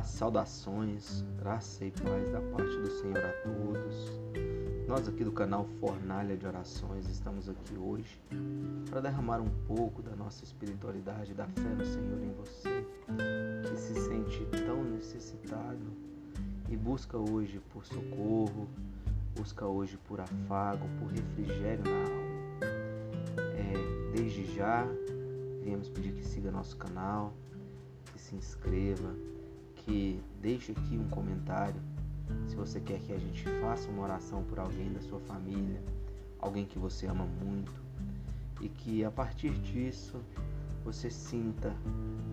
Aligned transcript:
Saudações, 0.00 1.22
graça 1.38 1.84
e 1.84 1.90
paz 1.90 2.30
da 2.30 2.40
parte 2.40 2.76
do 2.78 2.90
Senhor 2.90 3.18
a 3.18 3.32
todos. 3.42 4.20
Nós 4.88 5.06
aqui 5.06 5.22
do 5.22 5.30
canal 5.30 5.66
Fornalha 5.78 6.36
de 6.36 6.46
Orações 6.46 7.06
estamos 7.08 7.48
aqui 7.48 7.76
hoje 7.76 8.18
para 8.88 9.02
derramar 9.02 9.40
um 9.40 9.50
pouco 9.66 10.00
da 10.02 10.16
nossa 10.16 10.44
espiritualidade, 10.44 11.34
da 11.34 11.46
fé 11.46 11.68
no 11.68 11.84
Senhor 11.84 12.22
em 12.22 12.32
você, 12.32 12.86
que 13.68 13.76
se 13.76 13.94
sente 13.94 14.46
tão 14.64 14.82
necessitado 14.82 15.84
e 16.70 16.76
busca 16.76 17.18
hoje 17.18 17.60
por 17.72 17.84
socorro, 17.84 18.68
busca 19.36 19.66
hoje 19.66 19.98
por 20.08 20.20
afago, 20.20 20.88
por 20.98 21.08
refrigério 21.12 21.84
na 21.84 21.98
alma. 21.98 22.32
É, 23.36 24.16
desde 24.16 24.54
já, 24.54 24.86
viemos 25.62 25.88
pedir 25.90 26.12
que 26.12 26.24
siga 26.24 26.50
nosso 26.50 26.76
canal, 26.78 27.34
que 28.12 28.18
se 28.18 28.34
inscreva, 28.34 29.14
que 29.84 30.20
deixe 30.40 30.72
aqui 30.72 30.96
um 30.96 31.08
comentário 31.08 31.80
se 32.48 32.56
você 32.56 32.80
quer 32.80 32.98
que 33.00 33.12
a 33.12 33.18
gente 33.18 33.44
faça 33.60 33.88
uma 33.90 34.04
oração 34.04 34.42
por 34.44 34.58
alguém 34.58 34.92
da 34.92 35.00
sua 35.00 35.20
família, 35.20 35.80
alguém 36.38 36.64
que 36.64 36.78
você 36.78 37.06
ama 37.06 37.26
muito, 37.42 37.72
e 38.60 38.68
que 38.68 39.04
a 39.04 39.10
partir 39.10 39.50
disso 39.58 40.20
você 40.84 41.10
sinta 41.10 41.72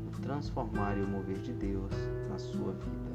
o 0.08 0.22
transformar 0.22 0.98
e 0.98 1.02
o 1.02 1.08
mover 1.08 1.40
de 1.40 1.54
Deus 1.54 1.92
na 2.30 2.38
sua 2.38 2.74
vida. 2.74 3.10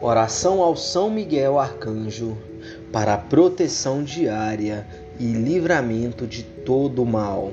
Oração 0.00 0.62
ao 0.62 0.74
São 0.76 1.10
Miguel 1.10 1.58
Arcanjo 1.58 2.49
para 2.92 3.14
a 3.14 3.18
proteção 3.18 4.02
diária 4.02 4.86
e 5.18 5.26
livramento 5.26 6.26
de 6.26 6.42
todo 6.42 7.02
o 7.02 7.06
mal. 7.06 7.52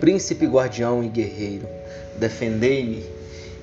Príncipe 0.00 0.46
guardião 0.46 1.02
e 1.02 1.08
guerreiro, 1.08 1.66
defendei-me 2.18 3.04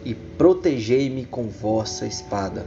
e 0.06 0.14
protegei-me 0.14 1.26
com 1.26 1.48
vossa 1.48 2.06
espada. 2.06 2.66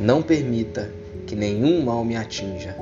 Não 0.00 0.22
permita 0.22 0.90
que 1.26 1.34
nenhum 1.34 1.84
mal 1.84 2.04
me 2.04 2.16
atinja. 2.16 2.76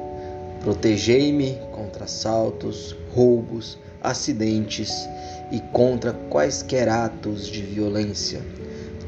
Protegei-me 0.61 1.59
contra 1.73 2.05
assaltos, 2.05 2.95
roubos, 3.15 3.79
acidentes 4.03 5.09
e 5.51 5.61
contra 5.73 6.13
quaisquer 6.29 6.89
atos 6.89 7.47
de 7.47 7.63
violência. 7.63 8.43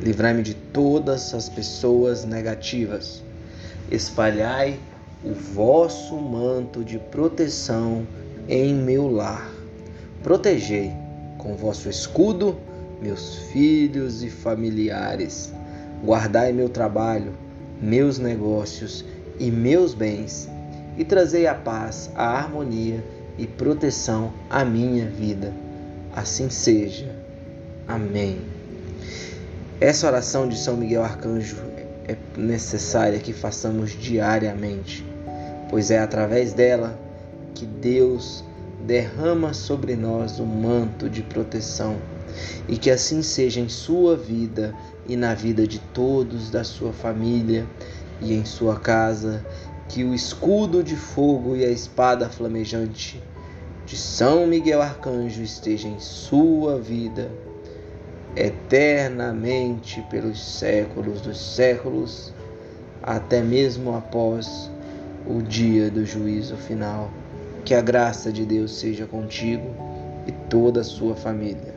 Livrai-me 0.00 0.42
de 0.42 0.54
todas 0.54 1.34
as 1.34 1.48
pessoas 1.48 2.24
negativas 2.24 3.22
espalhai 3.90 4.78
o 5.24 5.32
vosso 5.32 6.16
manto 6.16 6.84
de 6.84 6.98
proteção 6.98 8.06
em 8.48 8.74
meu 8.74 9.10
lar. 9.10 9.50
Protegei 10.22 10.92
com 11.36 11.54
vosso 11.54 11.88
escudo 11.88 12.56
meus 13.00 13.36
filhos 13.52 14.22
e 14.22 14.30
familiares. 14.30 15.52
Guardai 16.04 16.52
meu 16.52 16.68
trabalho, 16.68 17.32
meus 17.80 18.18
negócios 18.18 19.04
e 19.38 19.50
meus 19.50 19.94
bens, 19.94 20.48
e 20.96 21.04
trazei 21.04 21.46
a 21.46 21.54
paz, 21.54 22.10
a 22.14 22.24
harmonia 22.24 23.04
e 23.36 23.46
proteção 23.46 24.32
à 24.50 24.64
minha 24.64 25.06
vida. 25.06 25.52
Assim 26.14 26.50
seja. 26.50 27.14
Amém. 27.86 28.40
Essa 29.80 30.08
oração 30.08 30.48
de 30.48 30.58
São 30.58 30.76
Miguel 30.76 31.04
Arcanjo 31.04 31.56
é 32.08 32.16
necessária 32.36 33.18
que 33.18 33.34
façamos 33.34 33.90
diariamente, 33.90 35.04
pois 35.68 35.90
é 35.90 35.98
através 35.98 36.54
dela 36.54 36.98
que 37.54 37.66
Deus 37.66 38.42
derrama 38.86 39.52
sobre 39.52 39.94
nós 39.94 40.40
o 40.40 40.46
manto 40.46 41.10
de 41.10 41.22
proteção 41.22 41.96
e 42.66 42.78
que 42.78 42.90
assim 42.90 43.22
seja 43.22 43.60
em 43.60 43.68
sua 43.68 44.16
vida 44.16 44.74
e 45.06 45.16
na 45.16 45.34
vida 45.34 45.66
de 45.66 45.78
todos 45.78 46.50
da 46.50 46.64
sua 46.64 46.92
família 46.92 47.66
e 48.20 48.32
em 48.32 48.44
sua 48.44 48.78
casa, 48.80 49.44
que 49.88 50.02
o 50.04 50.14
escudo 50.14 50.82
de 50.82 50.96
fogo 50.96 51.56
e 51.56 51.64
a 51.64 51.70
espada 51.70 52.28
flamejante 52.28 53.22
de 53.86 53.96
São 53.96 54.46
Miguel 54.46 54.82
Arcanjo 54.82 55.42
esteja 55.42 55.88
em 55.88 55.98
sua 55.98 56.78
vida 56.78 57.30
eternamente 58.36 60.04
pelos 60.10 60.42
séculos 60.58 61.20
dos 61.20 61.38
séculos, 61.38 62.32
até 63.02 63.42
mesmo 63.42 63.96
após 63.96 64.70
o 65.26 65.42
dia 65.42 65.90
do 65.90 66.04
juízo 66.04 66.56
final. 66.56 67.10
Que 67.64 67.74
a 67.74 67.80
graça 67.80 68.32
de 68.32 68.46
Deus 68.46 68.78
seja 68.78 69.06
contigo 69.06 69.74
e 70.26 70.32
toda 70.48 70.80
a 70.80 70.84
sua 70.84 71.14
família. 71.14 71.74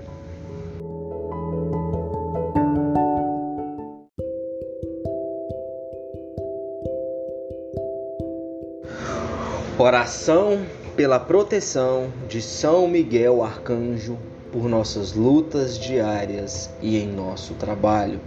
Oração 9.78 10.64
pela 10.96 11.20
proteção 11.20 12.12
de 12.30 12.42
São 12.42 12.88
Miguel 12.88 13.44
Arcanjo 13.44 14.18
por 14.52 14.68
nossas 14.68 15.14
lutas 15.14 15.80
diárias 15.80 16.70
e 16.82 16.98
em 16.98 17.08
nosso 17.08 17.54
trabalho. 17.54 18.20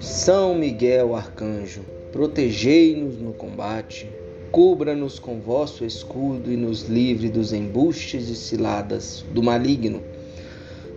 São 0.00 0.54
Miguel 0.54 1.16
Arcanjo, 1.16 1.82
protegei-nos 2.12 3.16
no 3.16 3.32
combate, 3.32 4.08
cubra-nos 4.52 5.18
com 5.18 5.40
vosso 5.40 5.84
escudo 5.84 6.52
e 6.52 6.56
nos 6.56 6.82
livre 6.82 7.28
dos 7.28 7.52
embustes 7.52 8.28
e 8.28 8.36
ciladas 8.36 9.24
do 9.32 9.42
maligno. 9.42 10.00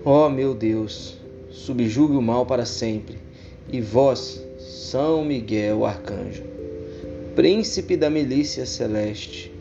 Ó 0.05 0.27
oh, 0.27 0.29
meu 0.29 0.53
Deus, 0.53 1.17
subjugue 1.49 2.15
o 2.15 2.21
mal 2.21 2.45
para 2.45 2.65
sempre, 2.65 3.17
e 3.71 3.81
vós, 3.81 4.43
São 4.59 5.25
Miguel 5.25 5.85
Arcanjo, 5.85 6.43
príncipe 7.35 7.97
da 7.97 8.09
milícia 8.09 8.65
celeste, 8.65 9.51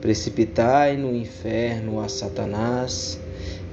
precipitai 0.00 0.96
no 0.96 1.14
inferno 1.14 2.00
a 2.00 2.08
Satanás 2.08 3.18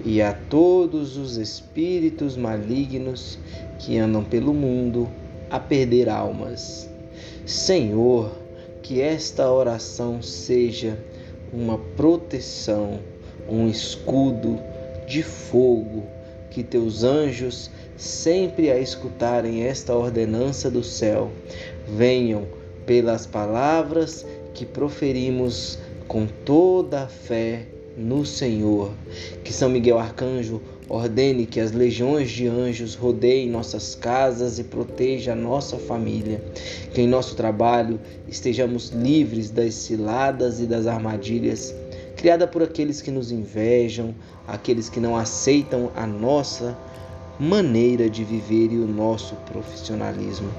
e 0.06 0.22
a 0.22 0.34
todos 0.34 1.18
os 1.18 1.38
espíritos 1.38 2.36
malignos 2.36 3.38
que 3.80 3.98
andam 3.98 4.24
pelo 4.24 4.54
mundo 4.54 5.10
a 5.50 5.60
perder 5.60 6.10
almas. 6.10 6.90
Senhor, 7.46 8.32
que 8.82 9.02
esta 9.02 9.52
oração 9.52 10.22
seja 10.22 10.98
uma 11.54 11.78
proteção, 11.78 13.00
um 13.50 13.68
escudo 13.68 14.60
de 15.08 15.22
fogo, 15.22 16.04
que 16.50 16.64
teus 16.64 17.04
anjos, 17.04 17.70
sempre 17.96 18.72
a 18.72 18.80
escutarem 18.80 19.64
esta 19.64 19.96
ordenança 19.96 20.70
do 20.70 20.84
céu, 20.84 21.32
venham 21.88 22.48
pelas 22.86 23.26
palavras 23.26 24.26
que 24.54 24.66
proferimos 24.66 25.78
com 26.08 26.26
toda 26.26 27.04
a 27.04 27.08
fé 27.08 27.68
no 27.98 28.26
Senhor. 28.26 28.92
Que 29.44 29.54
São 29.54 29.70
Miguel 29.70 30.00
Arcanjo 30.00 30.62
ordene 30.90 31.46
que 31.46 31.60
as 31.60 31.72
legiões 31.72 32.30
de 32.30 32.48
anjos 32.48 32.96
rodeiem 32.96 33.50
nossas 33.50 33.96
casas 33.96 34.60
e 34.60 34.64
proteja 34.64 35.34
a 35.34 35.36
nossa 35.36 35.78
família. 35.78 36.44
Que 36.94 37.02
em 37.02 37.08
nosso 37.08 37.36
trabalho 37.36 38.00
estejamos 38.28 38.90
livres 38.90 39.50
das 39.50 39.74
ciladas 39.74 40.60
e 40.60 40.66
das 40.66 40.88
armadilhas 40.88 41.74
criadas 42.18 42.50
por 42.50 42.62
aqueles 42.62 43.02
que 43.02 43.10
nos 43.10 43.32
invejam, 43.32 44.14
aqueles 44.48 44.90
que 44.90 45.00
não 45.00 45.16
aceitam 45.16 45.90
a 45.96 46.06
nossa 46.06 46.78
maneira 47.40 48.08
de 48.08 48.24
viver 48.24 48.72
e 48.72 48.78
o 48.78 48.86
nosso 48.86 49.34
profissionalismo. 49.52 50.50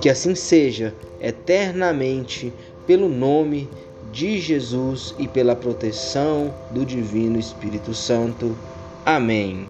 Que 0.00 0.08
assim 0.08 0.34
seja 0.34 0.94
eternamente 1.20 2.52
pelo 2.86 3.08
nome 3.08 3.68
de 3.68 3.89
de 4.12 4.38
Jesus 4.38 5.14
e 5.18 5.28
pela 5.28 5.54
proteção 5.54 6.52
do 6.70 6.84
Divino 6.84 7.38
Espírito 7.38 7.94
Santo. 7.94 8.56
Amém. 9.04 9.66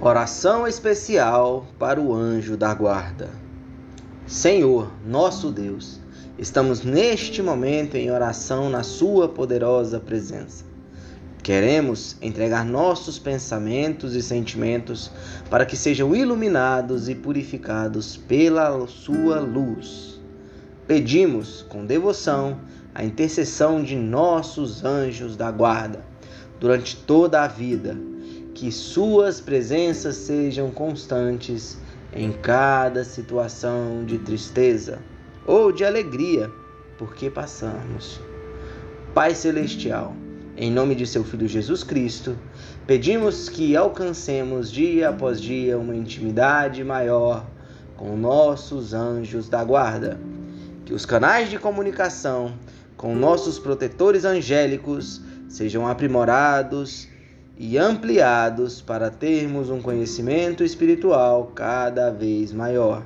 Oração 0.00 0.66
especial 0.66 1.64
para 1.78 2.00
o 2.00 2.12
anjo 2.12 2.56
da 2.56 2.74
guarda. 2.74 3.30
Senhor, 4.26 4.90
nosso 5.06 5.50
Deus, 5.50 6.00
estamos 6.38 6.82
neste 6.82 7.40
momento 7.40 7.96
em 7.96 8.10
oração 8.10 8.68
na 8.68 8.82
Sua 8.82 9.28
poderosa 9.28 10.00
presença. 10.00 10.71
Queremos 11.42 12.16
entregar 12.22 12.64
nossos 12.64 13.18
pensamentos 13.18 14.14
e 14.14 14.22
sentimentos 14.22 15.10
para 15.50 15.66
que 15.66 15.76
sejam 15.76 16.14
iluminados 16.14 17.08
e 17.08 17.16
purificados 17.16 18.16
pela 18.16 18.86
Sua 18.86 19.40
luz. 19.40 20.20
Pedimos 20.86 21.62
com 21.68 21.84
devoção 21.84 22.60
a 22.94 23.02
intercessão 23.02 23.82
de 23.82 23.96
nossos 23.96 24.84
anjos 24.84 25.36
da 25.36 25.50
guarda 25.50 26.04
durante 26.60 26.94
toda 26.96 27.42
a 27.42 27.48
vida, 27.48 27.96
que 28.54 28.70
suas 28.70 29.40
presenças 29.40 30.14
sejam 30.14 30.70
constantes 30.70 31.76
em 32.12 32.30
cada 32.30 33.02
situação 33.02 34.04
de 34.04 34.18
tristeza 34.18 35.00
ou 35.44 35.72
de 35.72 35.84
alegria, 35.84 36.48
porque 36.96 37.28
passamos. 37.28 38.20
Pai 39.12 39.34
Celestial, 39.34 40.14
em 40.62 40.70
nome 40.70 40.94
de 40.94 41.04
seu 41.08 41.24
Filho 41.24 41.48
Jesus 41.48 41.82
Cristo, 41.82 42.38
pedimos 42.86 43.48
que 43.48 43.76
alcancemos 43.76 44.70
dia 44.70 45.08
após 45.08 45.40
dia 45.40 45.76
uma 45.76 45.92
intimidade 45.92 46.84
maior 46.84 47.44
com 47.96 48.16
nossos 48.16 48.94
anjos 48.94 49.48
da 49.48 49.64
guarda. 49.64 50.20
Que 50.84 50.94
os 50.94 51.04
canais 51.04 51.50
de 51.50 51.58
comunicação 51.58 52.54
com 52.96 53.12
nossos 53.12 53.58
protetores 53.58 54.24
angélicos 54.24 55.20
sejam 55.48 55.84
aprimorados 55.84 57.08
e 57.58 57.76
ampliados 57.76 58.80
para 58.80 59.10
termos 59.10 59.68
um 59.68 59.82
conhecimento 59.82 60.62
espiritual 60.62 61.50
cada 61.56 62.08
vez 62.08 62.52
maior. 62.52 63.02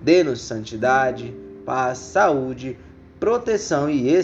Dê-nos 0.00 0.42
santidade, 0.42 1.34
paz, 1.66 1.98
saúde, 1.98 2.78
proteção 3.18 3.90
e, 3.90 4.16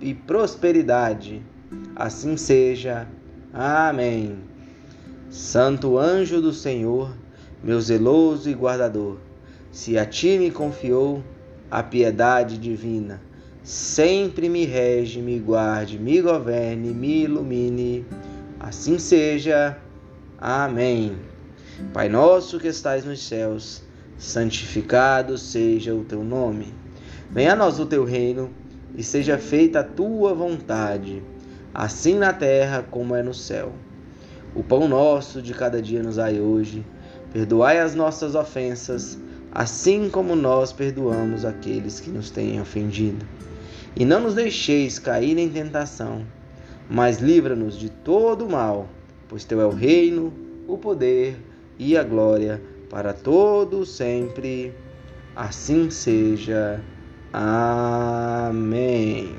e 0.00 0.14
prosperidade. 0.14 1.44
Assim 1.98 2.36
seja. 2.36 3.08
Amém. 3.52 4.38
Santo 5.30 5.98
anjo 5.98 6.40
do 6.40 6.52
Senhor, 6.52 7.12
meu 7.60 7.80
zeloso 7.80 8.48
e 8.48 8.54
guardador, 8.54 9.16
se 9.72 9.98
a 9.98 10.06
ti 10.06 10.38
me 10.38 10.48
confiou 10.48 11.24
a 11.68 11.82
piedade 11.82 12.56
divina, 12.56 13.20
sempre 13.64 14.48
me 14.48 14.64
rege, 14.64 15.20
me 15.20 15.40
guarde, 15.40 15.98
me 15.98 16.22
governe, 16.22 16.94
me 16.94 17.24
ilumine. 17.24 18.06
Assim 18.60 18.96
seja. 18.96 19.76
Amém. 20.38 21.16
Pai 21.92 22.08
nosso 22.08 22.60
que 22.60 22.68
estais 22.68 23.04
nos 23.04 23.26
céus, 23.26 23.82
santificado 24.16 25.36
seja 25.36 25.92
o 25.96 26.04
teu 26.04 26.22
nome. 26.22 26.72
Venha 27.28 27.54
a 27.54 27.56
nós 27.56 27.80
o 27.80 27.86
teu 27.86 28.04
reino 28.04 28.50
e 28.94 29.02
seja 29.02 29.36
feita 29.36 29.80
a 29.80 29.84
tua 29.84 30.32
vontade 30.32 31.24
assim 31.72 32.14
na 32.14 32.32
terra 32.32 32.84
como 32.90 33.14
é 33.14 33.22
no 33.22 33.34
céu. 33.34 33.72
O 34.54 34.62
pão 34.62 34.88
nosso 34.88 35.42
de 35.42 35.54
cada 35.54 35.80
dia 35.80 36.02
nos 36.02 36.16
dai 36.16 36.40
hoje. 36.40 36.84
Perdoai 37.32 37.78
as 37.78 37.94
nossas 37.94 38.34
ofensas, 38.34 39.18
assim 39.52 40.08
como 40.08 40.34
nós 40.34 40.72
perdoamos 40.72 41.44
aqueles 41.44 42.00
que 42.00 42.10
nos 42.10 42.30
têm 42.30 42.60
ofendido. 42.60 43.24
E 43.94 44.04
não 44.04 44.20
nos 44.20 44.34
deixeis 44.34 44.98
cair 44.98 45.36
em 45.36 45.48
tentação, 45.48 46.24
mas 46.88 47.18
livra-nos 47.18 47.78
de 47.78 47.90
todo 47.90 48.46
o 48.46 48.50
mal, 48.50 48.88
pois 49.28 49.44
teu 49.44 49.60
é 49.60 49.66
o 49.66 49.70
reino, 49.70 50.32
o 50.66 50.78
poder 50.78 51.36
e 51.78 51.96
a 51.96 52.02
glória 52.02 52.60
para 52.88 53.12
todo 53.12 53.84
sempre. 53.84 54.72
Assim 55.36 55.90
seja. 55.90 56.80
Amém. 57.32 59.37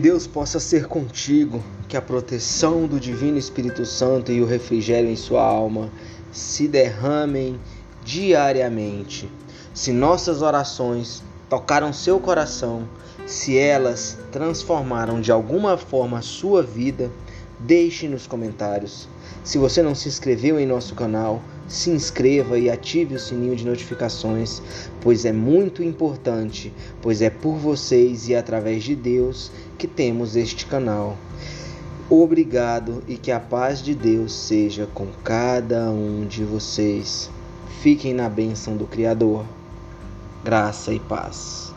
Deus 0.00 0.26
possa 0.26 0.58
ser 0.58 0.86
contigo, 0.86 1.62
que 1.86 1.94
a 1.94 2.00
proteção 2.00 2.86
do 2.86 2.98
Divino 2.98 3.36
Espírito 3.36 3.84
Santo 3.84 4.32
e 4.32 4.40
o 4.40 4.46
refrigério 4.46 5.10
em 5.10 5.16
sua 5.16 5.42
alma 5.42 5.90
se 6.32 6.66
derramem 6.66 7.60
diariamente. 8.02 9.30
Se 9.74 9.92
nossas 9.92 10.40
orações 10.40 11.22
tocaram 11.50 11.92
seu 11.92 12.18
coração, 12.18 12.88
se 13.26 13.58
elas 13.58 14.16
transformaram 14.32 15.20
de 15.20 15.30
alguma 15.30 15.76
forma 15.76 16.20
a 16.20 16.22
sua 16.22 16.62
vida, 16.62 17.10
deixe 17.58 18.08
nos 18.08 18.26
comentários. 18.26 19.06
Se 19.44 19.58
você 19.58 19.82
não 19.82 19.94
se 19.94 20.08
inscreveu 20.08 20.58
em 20.58 20.64
nosso 20.64 20.94
canal, 20.94 21.42
se 21.70 21.88
inscreva 21.88 22.58
e 22.58 22.68
ative 22.68 23.14
o 23.14 23.18
sininho 23.18 23.54
de 23.54 23.64
notificações, 23.64 24.60
pois 25.00 25.24
é 25.24 25.32
muito 25.32 25.84
importante, 25.84 26.72
pois 27.00 27.22
é 27.22 27.30
por 27.30 27.54
vocês 27.54 28.28
e 28.28 28.34
através 28.34 28.82
de 28.82 28.96
Deus 28.96 29.52
que 29.78 29.86
temos 29.86 30.34
este 30.34 30.66
canal. 30.66 31.16
Obrigado 32.10 33.04
e 33.06 33.16
que 33.16 33.30
a 33.30 33.38
paz 33.38 33.80
de 33.80 33.94
Deus 33.94 34.32
seja 34.32 34.88
com 34.92 35.06
cada 35.22 35.92
um 35.92 36.26
de 36.26 36.42
vocês. 36.42 37.30
Fiquem 37.80 38.12
na 38.12 38.28
bênção 38.28 38.76
do 38.76 38.84
Criador. 38.84 39.44
Graça 40.42 40.92
e 40.92 40.98
paz. 40.98 41.69